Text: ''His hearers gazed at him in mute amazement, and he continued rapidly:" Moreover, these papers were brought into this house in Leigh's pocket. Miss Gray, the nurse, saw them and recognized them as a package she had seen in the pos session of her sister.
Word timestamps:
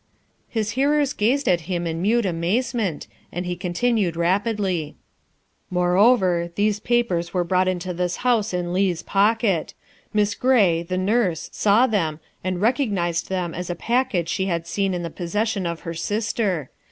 ''His 0.57 0.71
hearers 0.71 1.13
gazed 1.13 1.47
at 1.47 1.61
him 1.69 1.85
in 1.85 2.01
mute 2.01 2.25
amazement, 2.25 3.05
and 3.31 3.45
he 3.45 3.55
continued 3.55 4.15
rapidly:" 4.15 4.95
Moreover, 5.79 6.49
these 6.55 6.79
papers 6.79 7.35
were 7.35 7.43
brought 7.43 7.67
into 7.67 7.93
this 7.93 8.15
house 8.25 8.51
in 8.51 8.73
Leigh's 8.73 9.03
pocket. 9.03 9.75
Miss 10.11 10.33
Gray, 10.33 10.81
the 10.81 10.97
nurse, 10.97 11.51
saw 11.53 11.85
them 11.85 12.19
and 12.43 12.59
recognized 12.59 13.29
them 13.29 13.53
as 13.53 13.69
a 13.69 13.75
package 13.75 14.27
she 14.29 14.47
had 14.47 14.65
seen 14.65 14.95
in 14.95 15.03
the 15.03 15.11
pos 15.11 15.33
session 15.33 15.67
of 15.67 15.81
her 15.81 15.93
sister. 15.93 16.71